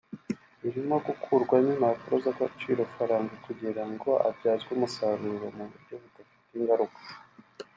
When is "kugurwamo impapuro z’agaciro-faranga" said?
1.05-3.35